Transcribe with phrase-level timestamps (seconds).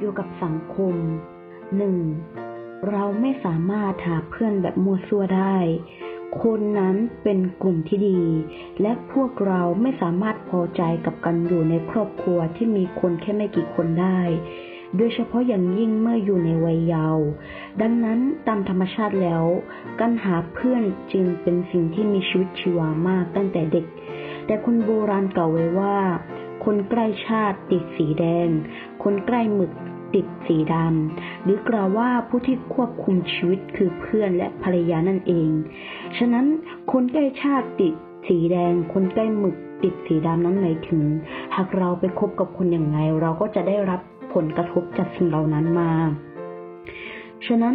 [0.00, 0.94] อยู่กับสังคม
[2.12, 2.90] 1.
[2.90, 5.56] เราไม่สามารถหาเพื่อนแบบมั่วซั่วได้
[6.42, 8.22] คนนั้นเป็นกลุ่มที่ดี
[8.80, 14.20] และพวกเราไม่สามารถพอใจกับการอยู่ในครอบครัวที่มีคนแค่ไม่กี่คนได้
[14.96, 17.26] โดยเฉพาะอย่างยิ่งเมื่ออยู่ในวัยเยาว์
[17.80, 19.44] ดังนั้นตามธรรมชาติแล้ว
[20.00, 23.86] การหาเพื่อนจึงเป็นสิ่งที่มีชีวิตชีวามากตั้งแต่เด็ก
[24.46, 25.98] แต่คนโบราณกล่าวไว้ว่า
[26.64, 28.48] คนใกล้ชาติติดสีแดง
[29.02, 29.72] คนใกล้หมึก
[30.14, 35.48] ติดสีดำหรือกล่าวว่าผู้ที่ควบคุมชีวิตคือเพื่อนและภรรยานั่นเอง
[36.18, 36.46] ฉะนั้น
[36.92, 37.94] คนใกล้ชาติติด
[38.28, 41.02] สีแดง คนใกล้หมึกติดสีดำนั้นหมายถึง
[41.56, 44.00] หากเราไปคบกับคนอย่างไงเราก็จะได้รับ
[44.34, 45.90] ผลกระทบจากสิ่งเหล่านั้นมา
[47.46, 47.74] ฉะนั้น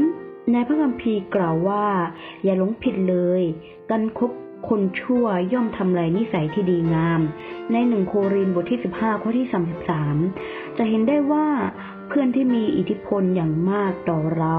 [0.52, 1.86] ในพระคัมภีร์กล่าวว่า
[2.44, 3.42] อย่าหลงผิดเลย
[3.92, 4.32] การคบ
[4.68, 7.22] คนชั่วย่อมทำลายนิสัยที่ดีงาม
[7.72, 9.48] ในหนึ่งโครินบทที่ 15 ข้อที่
[10.12, 11.48] 33 จะเห็นได้ว่า
[12.18, 14.58] พื่อนที่มีอิทธิพลอย่างมากต่อเรา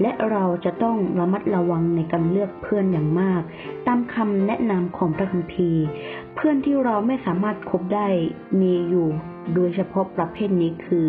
[0.00, 3.42] และเราจะต้องระมัดระวังในการเลือกเพื่อนอย่างมาก
[3.86, 5.84] ตามคำแนะนำของพระคัมภีร์
[6.34, 8.08] เพื่อนที่เราไม่สามารถคบได้
[8.60, 9.08] มีอยู่
[9.54, 11.08] โดยเฉพาะประเภทนี้คือ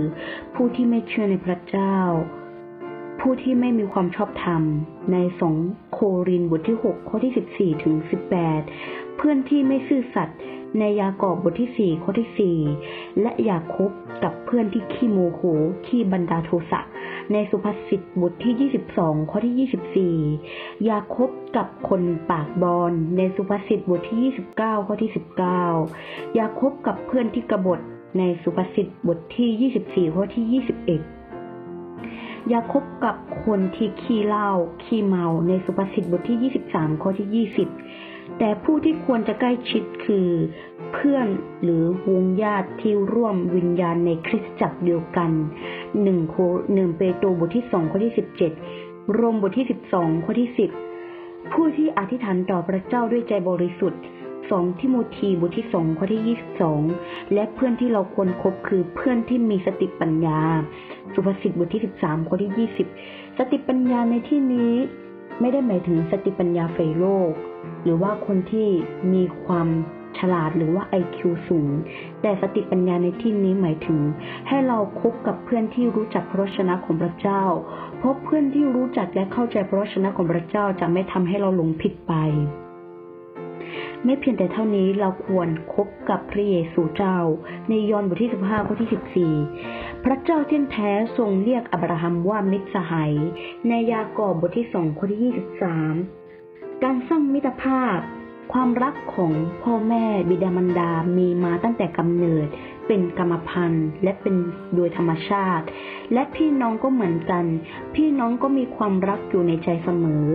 [0.56, 1.98] ผู้ที่ไม่เชื่อในพระเจ้า
[3.20, 4.62] ผู้ที่ไม่มีความชอบธรรม
[5.12, 5.56] ในสอง
[5.94, 7.96] โครินธ์บทที่ 6 ข้อที่ 14ถึง
[8.58, 10.38] 18 เพื่อนที่ไม่ซื่อสัตย์
[10.80, 13.92] ในยากอบบทที่4ข้อที่4และอย่าคบ
[14.24, 15.42] กับเพื่อนที่ขี้โมโห
[15.86, 16.82] ขี้บันดาโทสะ
[17.34, 22.02] ในสุภาษิตบทที่ 22 ข้อที่ 24 อย่าคบกับคน
[22.32, 25.12] ปากบอลในสุภาษิตบทที่ 29 ข้อที่
[25.72, 27.80] 19 อย่าคบกับเพื่อนที่กบฏ
[28.18, 34.50] ในสุภาษิตบทที่ 24 ข้อที่ 21 อย่าคบกับคนที่ขี้เหล้า
[34.84, 38.07] ขี้เมาในสุภาษิตบทที่ 23 ข้อที่ 20
[38.40, 40.30] แต่ผู้ที่ควรจะใกล้ชิดคือ
[40.94, 41.28] เพื่อน
[41.64, 45.32] หรือวงญาติที่ร่วมวิญญาณในคริสตจักรเดียวกัน
[45.86, 46.36] 1โค
[46.68, 48.14] 1เปโตรบทที่2ข้อที่
[48.64, 50.50] 17โรมบทที่12ข้อที่
[51.02, 54.02] 10ผู้ที่อธิษฐานต่อพระเจ้าด้วยใจบริสุทธิ์
[54.42, 56.38] 2ทิโมธีบทที่2ข้อที่
[56.86, 60.40] 22และเพื่อนที่เราควรคบคือเพื่อนที่มีสติปัญญา
[61.14, 62.68] สุภาษิตบทที่13ข้อที่
[63.00, 64.74] 20สติปัญญาในที่นี้
[65.42, 67.32] ไม่ได้หมายถึงสติปัญญาไฟโลก
[67.84, 68.68] หรือว่าคนที่
[69.14, 69.68] มีความ
[70.20, 71.20] ฉลาดหรือว่า IQ
[71.50, 71.70] สูง
[72.22, 74.00] แต่สติปัญญาในที่นี้หมายถึง
[74.48, 77.44] ให้เราคบกับเพื่อนที่รู้จักพระวจนะของพระเจ้า
[77.98, 82.14] เพราะเพื่อนที่รู้จักและเข้าใจพระวจนะของพระเจ้าจะไม่ทำให้เราหลงผิดไป
[84.04, 87.18] ไม่เพียงแต่เท่านี้เราควรคบกับพระเยซูเจ้า
[87.70, 93.14] ในยอห์นบทที่ 15ข้อที่ 14 พระเจ้าเที่ยนแท้ทรงเรียกอับราฮัมว่ามิตรสหาย
[93.68, 96.27] ในยากอบบทที่2ข้อที่ 23
[96.84, 97.98] การสร้างมิตรภาพ
[98.54, 99.34] ความรักของ
[99.64, 102.48] พ่อแม่บิดามารดามีมาตั้งแต่กำเนิด
[102.88, 104.36] เป็นกรรมพันธุ์และเป็น
[104.76, 105.66] โดยธรรมชาติ
[106.14, 107.46] และพี่น้องก็เหมือนกัน
[107.96, 110.26] พี่น้องก็มีความรักอยู่ในใจเสมอ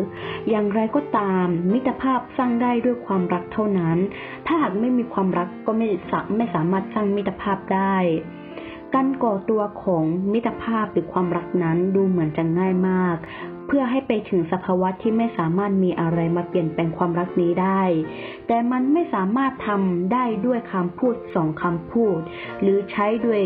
[0.49, 3.99] อย่างไรก็ตาม มิตรภาพสร้างได้ด้วยความรักเท่านั้น
[4.47, 7.97] ถ้าหากไม่มีความรักก็ไม่สาไม่สามารถสร้างมิตรภาพได้
[8.95, 13.17] การก่อตัวของมิตรภาพหรือความรักนั้นดูเหมือนจะง่ายมาก
[13.75, 17.83] พื่อให้ไปถึงสภาวะที่ไม่สามารถมีอะไรมาเปลี่ยนแปลงความรักนี้ได้
[18.47, 22.21] แต่มันไม่สามารถทำได้ด้วยคำพูดสองคำพูด
[22.61, 23.43] หรือใช้ด้วย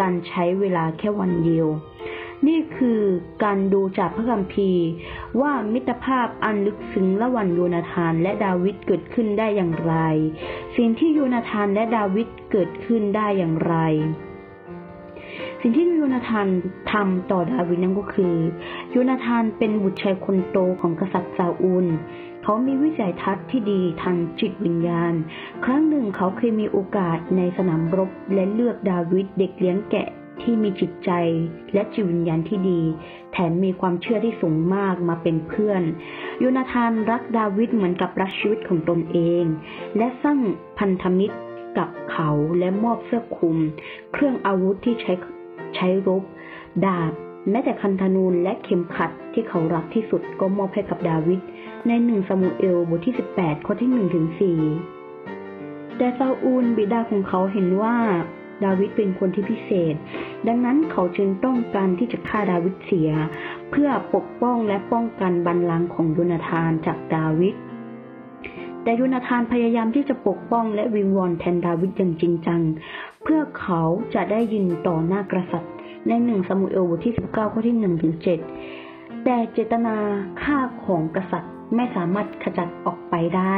[0.00, 1.66] การใช้เวลาแค่วันเดียว
[2.46, 3.00] นี่คือ
[3.44, 4.86] การดูจากพระคัมภีร์
[5.40, 9.94] ว่ามิตรภาพอันลึกซึ้งระหว่างโยนาธานและดาวิดเกิดขึ้นได้อย่างไร
[10.76, 13.76] สิ่งที่โยนาธานและดาวิดเกิดขึ้นได้อย่างไร
[15.68, 16.48] สิ่งที่โยนาธาน
[16.92, 18.34] ทำต่อดาวิดนั่นก็คือ
[18.90, 21.86] โยนาธานเป็นบุตรชายคนโตของกษัตริย์ซาอูล
[22.42, 25.14] เขามีวิสัยทัศน์ที่ดีทางจิตวิญญาณ
[25.64, 30.08] ครั้งหนึ่งเขาเคยมีโอกาสในสนามรบและเลือกดาวิดเด็กเลี้ยงแกะ
[30.42, 31.10] ที่มีจิตใจ
[31.74, 32.80] และจิตวิญญาณที่ดี
[33.32, 35.82] แถมมีความเชื่อที่สูงมากมาเป็นเพื่อน
[36.38, 39.44] โยนาธานรักดาวิดเหมือนกับรักชีวิตของตนเอง
[39.96, 40.38] และสร้าง
[40.78, 41.36] พันธมิตร
[41.78, 43.56] กับเขาและมอบเสื้อคลุม
[44.12, 45.12] เครื่องอาวุธที่ใช้
[45.74, 46.22] ใช้รบ
[46.84, 47.12] ดาบ
[47.50, 51.40] แม้แต่คันธนูและเข็มขัดที่เขารักที่สุดก็มอบให้กับดาวิด
[51.86, 54.26] ในหนึ่งซามูเอลบทที่ 18 ข้อที่1ถึง
[55.12, 57.96] 4แต่ซาอูลบิดาของเขาเห็นว่า
[58.64, 59.94] ดาวิดเป็นคนที่พิเศษ
[60.48, 63.10] ดังนั้นเขาจึงต้องการที่จะฆ่าดาวิดเสีย
[63.70, 67.54] เพื่อปกป้องและป้องกันบัลลังก์ของโยนาธานจากดาวิด
[68.86, 72.60] แต่โยนาธานพยายามที่จะปกป้องและวิงวอนแทนดาวิดอย่างจริงจัง
[73.22, 73.82] เพื่อเขา
[74.14, 75.72] จะได้ยินต่อหน้ากษัตริย์
[76.08, 78.14] ในหนึ่งซามูเอลบทที่ 19 ข้อที่1ถึง
[78.68, 79.96] 7แต่เจตนา
[80.42, 83.56] ฆ่าของกษัตริย์ไม่สามารถขจัดออกไปได้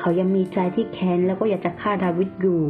[0.00, 2.60] เขายังมีใจที่แค้นแล้วก็อยากจะฆ่าดาวิดอยู่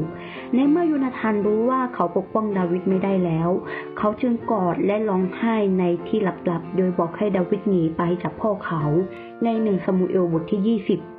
[0.55, 3.49] ในเมื่อยูนาธานรู้ว่าเขาปกป้องดาวิดไม่ได้แล้ว
[3.99, 8.83] เขาจึงกอดและร้องไห้ในที่หลับๆ โดยบอกให้ดาวิดหนีไปจากพ่อเขา
[9.45, 11.16] ในหนึ่งสมุเอลบทที่ 20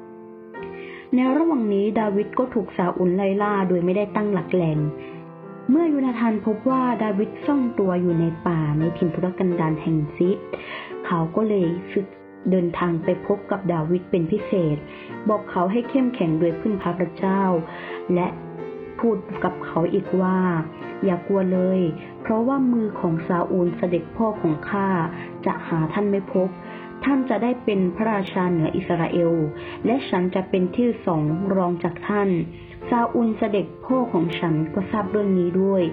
[1.15, 4.79] ในระหว่างนี้ดาวิดก็ถูกซาอุลไล่ล่าโดยไม่ได้ตั้งหลักแหล่ง
[5.69, 10.37] เมื่อยูนาธานพบว่าดาวิดซ่อนตัวอยู่ในป่าในถิ่นทุรกันดารแห่งซิป
[11.05, 12.07] เขาก็เลยสึก
[12.51, 14.77] เดินทางไปพบกับดาวิดเป็นพิเศษ
[15.29, 17.41] บอกเขาให้เข้มแข็งโดยพึ่งพระพระเจ้า
[18.13, 18.27] และ
[18.99, 20.39] พูดกับเขาอีกว่า
[21.05, 21.81] อย่ากลัวเลย
[22.21, 24.87] เพราะว่ามือของซาอูลเสด็จพ่อของข้า
[25.45, 26.49] จะหาท่านไม่พบ
[27.07, 29.33] ท่านจะได้เป็นพระราชาเหนืออิสราเอล
[29.85, 31.23] และฉันจะเป็นที่สอง
[31.55, 32.29] รองจากท่าน
[32.89, 35.83] ซาอุลเสด็จพ่อของฉันก็ทราบเรื่องนี้ด้วย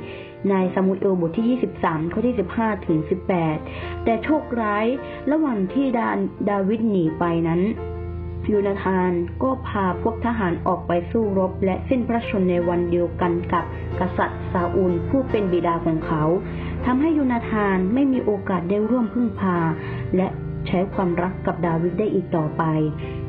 [0.51, 2.99] ในสมุเอลบทที่ 23 ข้อที่ 15 ถึง
[3.53, 4.87] 18 แต่โชคร้าย
[5.33, 6.09] ระหว่างที่ดา
[6.51, 7.61] ดาวิดหนีไปนั้น
[8.51, 9.13] ยูนาธาน
[9.43, 13.65] ก็พาพวกทหารออกไปสู้รบ และสิ้นพระชนในวันเดียวกันกับ
[14.01, 16.23] กษัตริย์ซาอูลผู้เป็นบิดาของเขา
[16.85, 19.59] ทำให้ยูนาธานไม่มีโอกาสได้ร่วมพึ่งพา
[20.17, 20.29] และ
[20.69, 22.63] ใช้ความรักกับดาวิดได้อีกต่อไป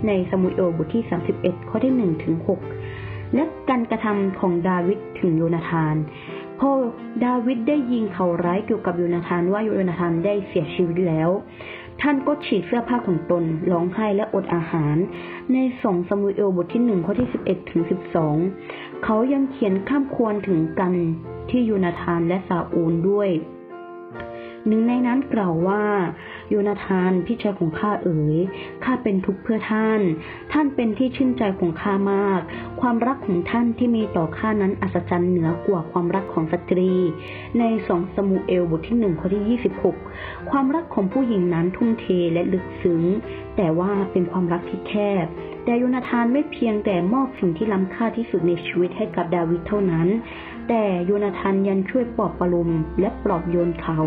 [0.07, 1.03] ในสมุเอลบทที่
[1.35, 2.35] 31 ข้อที่1ถึง
[2.85, 5.95] 6และการกระทำของดาวิดถึงโยนาธาน
[6.59, 6.71] พอ
[7.25, 11.29] ดาวิดได้ยิงเขาร้ายเกี่ยวกับโยนาธานว่าโยนาธานได้เสียชีวิตแล้ว
[12.01, 14.95] ท่านก็ฉีกเสื้อผ้าของตนร้องไห้และอดอาหาร
[15.53, 18.35] ในสองสมุเอลบทที่หนึ่งข้อที่สิบเอ็ดถึงสิบสอง
[19.03, 20.93] เขายังเขียนข้ามควรถึงกัน
[21.49, 23.29] ที่โยนาธานและซาอูลด้วย
[24.67, 25.83] หนึ่งในนั้นกล่าวว่า
[26.49, 28.37] โยนาธานพี่ชายของข้าเอ๋ย
[28.83, 30.01] ข้าเป็นทุกข์เพื่อท่าน
[30.51, 32.41] ท่านเป็นที่ชื่นใจของข้ามาก
[32.81, 36.93] ความรักของท่านที่มีต่อข้านั้นอัศจรรย์เหนือกว่าความรักของสตรี
[37.59, 39.95] ในสองสมุเอลบทที่หนึ่งข้อที่ยี่สิบหก
[40.49, 43.01] ความรักของผู้หญิงนั้นทุ่มเทและลึกซึ้ง
[43.57, 45.25] แต่ว่าเป็นความรักที่แคบ
[45.63, 50.07] แต่โยนาธานไม่เพียงแต่มอบสิ่งที่ล้ำค่าที่สุดในชีวิตให้กับดาวิดเท่านั้น
[50.67, 52.69] แต่โยนาธานยังช่วยปลอบประโลม
[52.99, 53.99] และปลอบโยนเขา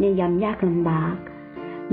[0.00, 1.14] ในยามยากลำบาก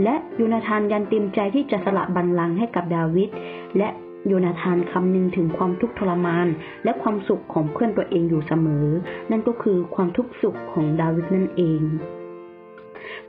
[0.04, 3.30] และโยนาธานยันเต็มใจที่จะสละบัลลังก์ให้กับดาวิด
[3.77, 3.89] และ
[4.27, 6.48] โยนาธานคำนึงถึงความทุกข์ทรมาน
[6.83, 8.88] และความสุขของเพื่อนตัวเองอยู่เสมอ
[9.31, 11.83] นั่นก็คือความทุกข์สุขของดาวิดนั่นเอง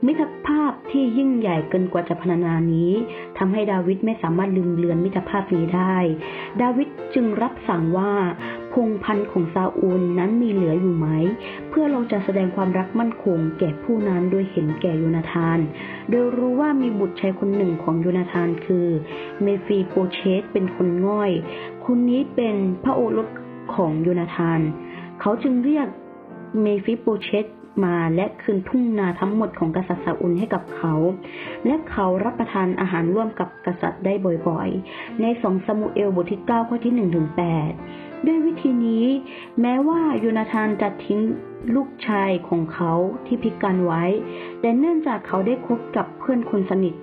[0.05, 2.91] มิตรภาพที่ยิ่งใหญ่เกินกว่าจะพรรณนานี้
[3.37, 5.97] ทำให้ดาวิดไม่สามารถลืมเลือนมิตรภาพนี้ได้
[6.61, 8.13] ดาวิดจึงรับสั่งว่า
[8.73, 11.07] พงพันธุ์ของซาอูลนั้นมีเหลืออยู่ไหม
[11.69, 15.59] เพื่อเราจะแสดงความรักมั่นคง แก่ผู้นั้นโดยเห็นแก่โยนาธาน
[16.09, 18.87] โดยรู้ว่ามีบุตรชายคนหนึ่งของโยนาธานคือ
[19.41, 21.31] เมฟีโปเชสเป็นคนง่อย
[21.85, 23.27] คนนี้เป็นพระโอรส
[23.75, 24.59] ของโยนาธาน
[25.21, 25.87] เขาจึงเรียก
[26.61, 27.45] เมฟิโปเชส
[27.85, 30.93] มาและคืนทุ่งนาทั้งหมดของกษัตริย์ซาอุลให้กับเขา
[31.65, 34.13] และเขารับประทานอาหารร่วมกับกษัตริย์ได้
[34.47, 39.05] บ่อยๆ ในสองสมุเอลบทที่ 9 ข้อที่1ถึง8 ด้วยวิธีนี้
[39.61, 41.19] แม้ว่าโยนาธานจะทิ้ง
[41.75, 42.91] ลูกชายของเขา
[43.25, 44.03] ที่พิการไว้
[44.59, 46.93] แต่เนื่องจากเขาได้คบกับเพื่อนคนสนิท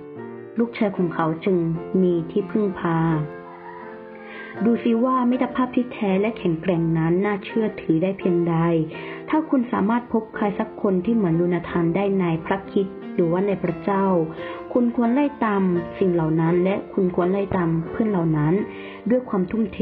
[0.59, 1.57] ลูกชายของเขาจึง
[2.01, 2.97] มีที่พึ่งพา
[4.65, 8.55] ดูซิว่ามิตรภาพที่แท้และแข็งแกร่งนั้นน่าเชื่อถือได้เพียงใด
[9.29, 14.05] ถ้าคุณสามารถพบใครสักคนที่เหมือนยูนาธานได้ในพระคิดหรือว่าในพระเจ้า
[14.73, 15.63] คุณควรไล่ตาม
[15.99, 18.53] สิ่งเหล่านั้น และคุณควรไล่ตามเพื่อนเหล่านั้น
[19.09, 19.79] ด้วยความทุ่มเท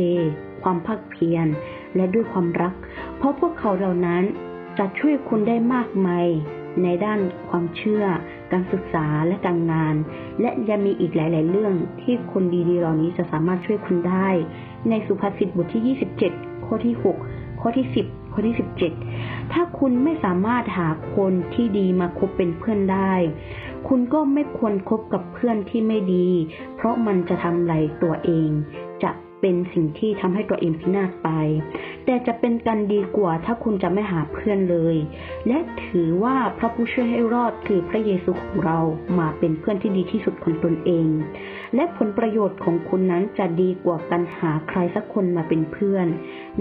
[0.63, 1.47] ความภาคเพียร
[1.95, 2.73] และด้วยความรัก
[3.17, 4.23] เพราะพวกเขาเหล่านั้น
[4.77, 6.27] จะช่วยคุณได้มากมาย
[6.83, 8.03] ในด้านความเชื่อ
[8.51, 9.95] การศึกษาและการงาน
[10.41, 14.29] และยังมีอีกหลาย ๆ เรื่องที่คนดีๆเหล่านี้จะสามารถช่วยคุณได้
[14.89, 15.95] ในสุภาษิตบทที่
[16.27, 16.95] 27 ข้อที่
[17.27, 18.55] 6 ข้อที่ 10 ข้อที่
[19.03, 23.13] 17 ถ้าคุณไม่สามารถหาคนที่ดีมาคบเป็นเพื่อนได้
[23.87, 26.27] คุณก็ไม่ควรคบกับเพื่อนที่ไม่ดี
[26.75, 28.49] เพราะมันจะทำลายตัวเอง
[29.03, 31.29] จะเป็นสิ่งที่ทำให้ตัวเองพินาศไป
[32.05, 34.95] แต่จะเป็นการดีกว่าถ้าคุณจะไม่หาเพื่อนเลย
[35.47, 38.79] และถือว่าพระผู้ช่วยให้รอดคือพระเยซูของเรา
[39.19, 41.07] มาเป็นเพื่อนที่ดีที่สุดของตนเอง
[41.75, 46.07] และผลประโยชน์ของคุณนั้นจะดีกว่าการหาใครสักคนมาเป็นเพื่อน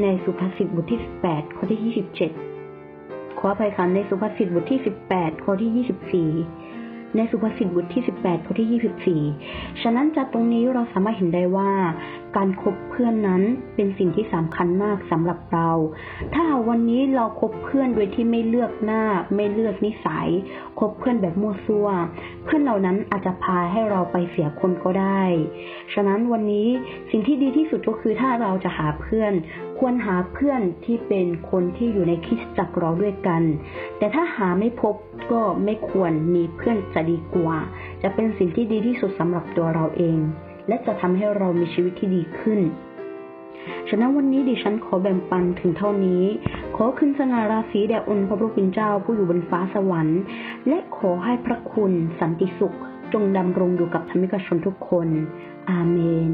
[0.02, 4.80] ในสุภาษิตบทที่ 18 ข้อที่ 27 ขออภัยค่ะในสุภาษิตบทที่
[5.12, 6.65] 18 ข้อที่ 24
[7.16, 11.70] ในสุภาษิตบทที่ 18 ข้อที่ 24 ฉะนั้นจากตรงนี้เราสามารถเห็นได้ว่า
[12.36, 13.42] การคบเพื่อนนั้น
[13.74, 15.70] เป็นสิ่งที่สำคัญมากสำหรับเรา
[16.34, 19.02] ถ้าวันนี้เราคบเพื่อนโดยที่ไม่เลือกหน้า
[19.34, 20.28] ไม่เลือกนิสัย
[20.78, 21.88] คบเพื่อนแบบมั่วซั่ว
[22.44, 25.22] เพื่อนเหล่านั้นอาจจะพาให้เราไปเสียคนก็ได้
[25.94, 26.68] ฉะนั้นวันนี้
[27.10, 29.32] สิ่งที่ดีที่สุดก็คือถ้าเราจะหาเพื่อน
[29.78, 33.42] ควรหาเพื่อนที่เป็นคนที่อยู่ในคริสตจักรเราด้วยกัน
[33.98, 34.94] แต่ถ้าหาไม่พบ
[35.32, 37.58] ก็ไม่ควรมีเพื่อนจะดีกว่า
[38.02, 40.18] จะเป็นสิ่งที่ดีที่สุดสำหรับตัวเราเอง
[40.68, 42.60] และจะทำให้เรามีชีวิตที่ดีขึ้น
[43.88, 46.24] ฉะนั้นวันนี้ดิฉันขอแบ่งปันถึงเท่านี้
[46.76, 50.20] ขอขึ้นสง่าราศีแด่องค์พระผู้เป็นเจ้าผู้อยู่บนฟ้าสวรรค์
[50.68, 52.76] และขอให้พระคุณสันติสุข
[53.12, 55.08] จงดำรงอยู่กับธรรมิกชนทุกคน
[55.70, 55.98] อาเม
[56.30, 56.32] น